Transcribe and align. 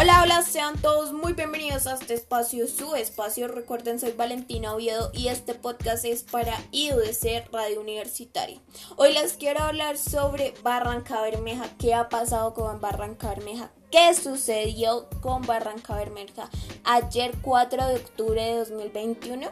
Hola, 0.00 0.22
hola, 0.22 0.40
sean 0.40 0.80
todos 0.80 1.12
muy 1.12 1.34
bienvenidos 1.34 1.86
a 1.86 1.92
este 1.92 2.14
espacio, 2.14 2.66
su 2.66 2.94
espacio. 2.94 3.48
Recuerden, 3.48 4.00
soy 4.00 4.12
Valentina 4.12 4.72
Oviedo 4.72 5.10
y 5.12 5.28
este 5.28 5.52
podcast 5.52 6.06
es 6.06 6.22
para 6.22 6.56
IUDC 6.72 7.52
Radio 7.52 7.82
Universitaria. 7.82 8.58
Hoy 8.96 9.12
les 9.12 9.34
quiero 9.34 9.60
hablar 9.60 9.98
sobre 9.98 10.54
Barranca 10.62 11.20
Bermeja. 11.20 11.66
¿Qué 11.78 11.92
ha 11.92 12.08
pasado 12.08 12.54
con 12.54 12.80
Barranca 12.80 13.28
Bermeja? 13.28 13.72
¿Qué 13.90 14.14
sucedió 14.14 15.06
con 15.20 15.42
Barranca 15.42 15.94
Bermeja 15.96 16.48
ayer 16.84 17.32
4 17.42 17.88
de 17.88 17.96
octubre 17.96 18.42
de 18.42 18.54
2021? 18.54 19.48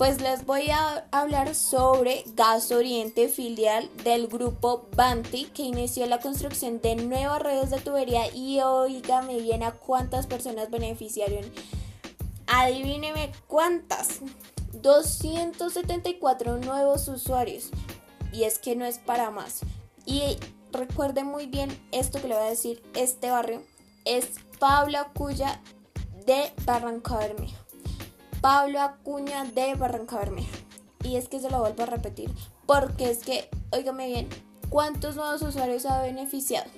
Pues 0.00 0.22
les 0.22 0.46
voy 0.46 0.70
a 0.70 1.06
hablar 1.10 1.54
sobre 1.54 2.24
Gas 2.34 2.72
Oriente, 2.72 3.28
filial 3.28 3.90
del 4.02 4.28
grupo 4.28 4.88
Banti, 4.96 5.44
que 5.52 5.64
inició 5.64 6.06
la 6.06 6.20
construcción 6.20 6.80
de 6.80 6.96
nuevas 6.96 7.42
redes 7.42 7.68
de 7.68 7.80
tubería 7.80 8.34
y 8.34 8.62
oígame 8.62 9.38
bien 9.42 9.62
a 9.62 9.72
cuántas 9.72 10.26
personas 10.26 10.70
beneficiaron. 10.70 11.44
Adivíneme 12.46 13.30
cuántas. 13.46 14.20
274 14.72 16.56
nuevos 16.56 17.06
usuarios. 17.06 17.68
Y 18.32 18.44
es 18.44 18.58
que 18.58 18.76
no 18.76 18.86
es 18.86 18.98
para 18.98 19.30
más. 19.30 19.60
Y 20.06 20.38
recuerden 20.72 21.26
muy 21.26 21.44
bien 21.44 21.78
esto 21.92 22.22
que 22.22 22.28
le 22.28 22.36
voy 22.36 22.44
a 22.46 22.48
decir. 22.48 22.82
Este 22.94 23.30
barrio 23.30 23.62
es 24.06 24.30
Pablo 24.58 24.98
Acuya 24.98 25.60
de 26.24 26.50
Barranca 26.64 27.18
Bermeja. 27.18 27.69
Pablo 28.40 28.80
Acuña 28.80 29.44
de 29.44 29.74
Barranca 29.74 30.16
Bermeja. 30.16 30.56
Y 31.04 31.16
es 31.16 31.28
que 31.28 31.40
se 31.40 31.50
lo 31.50 31.60
vuelvo 31.60 31.82
a 31.82 31.86
repetir, 31.86 32.30
porque 32.64 33.10
es 33.10 33.18
que, 33.18 33.50
óigame 33.70 34.06
bien, 34.06 34.28
¿cuántos 34.70 35.16
nuevos 35.16 35.42
usuarios 35.42 35.84
ha 35.84 36.00
beneficiado? 36.00 36.70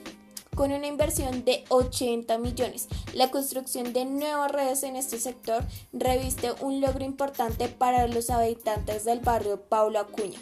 Con 0.57 0.73
una 0.73 0.89
inversión 0.89 1.45
de 1.45 1.65
80 1.69 2.37
millones, 2.39 2.89
la 3.15 3.31
construcción 3.31 3.93
de 3.93 4.05
nuevas 4.05 4.51
redes 4.51 4.83
en 4.83 4.97
este 4.97 5.21
sector 5.21 5.65
reviste 5.93 6.53
un 6.61 6.81
logro 6.81 7.05
importante 7.05 7.69
para 7.69 8.09
los 8.09 8.29
habitantes 8.31 9.05
del 9.05 9.21
barrio 9.21 9.61
Pablo 9.63 10.01
Acuña, 10.01 10.41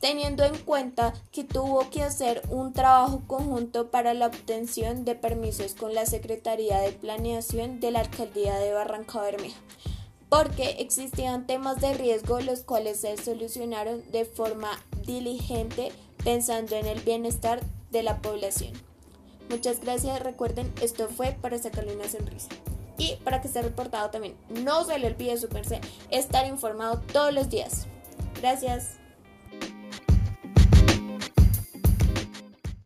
teniendo 0.00 0.42
en 0.42 0.56
cuenta 0.56 1.12
que 1.32 1.44
tuvo 1.44 1.90
que 1.90 2.02
hacer 2.02 2.40
un 2.48 2.72
trabajo 2.72 3.22
conjunto 3.26 3.90
para 3.90 4.14
la 4.14 4.28
obtención 4.28 5.04
de 5.04 5.16
permisos 5.16 5.74
con 5.74 5.94
la 5.94 6.06
Secretaría 6.06 6.80
de 6.80 6.92
Planeación 6.92 7.78
de 7.78 7.90
la 7.90 8.00
Alcaldía 8.00 8.56
de 8.56 8.72
Barranca 8.72 9.20
Bermeja 9.20 9.60
porque 10.32 10.76
existían 10.78 11.46
temas 11.46 11.78
de 11.82 11.92
riesgo 11.92 12.40
los 12.40 12.60
cuales 12.60 12.98
se 12.98 13.18
solucionaron 13.18 14.02
de 14.12 14.24
forma 14.24 14.82
diligente 15.04 15.92
pensando 16.24 16.74
en 16.74 16.86
el 16.86 17.00
bienestar 17.00 17.60
de 17.90 18.02
la 18.02 18.22
población. 18.22 18.72
Muchas 19.50 19.80
gracias, 19.80 20.22
recuerden, 20.22 20.72
esto 20.80 21.10
fue 21.10 21.36
para 21.42 21.58
sacarle 21.58 21.94
una 21.94 22.08
sonrisa. 22.08 22.48
Y 22.96 23.16
para 23.24 23.42
que 23.42 23.48
esté 23.48 23.60
reportado 23.60 24.08
también, 24.08 24.34
no 24.48 24.86
se 24.86 24.98
le 24.98 25.08
olvide 25.08 25.36
su 25.36 25.48
estar 26.08 26.46
informado 26.46 27.02
todos 27.12 27.34
los 27.34 27.50
días. 27.50 27.86
Gracias. 28.40 29.01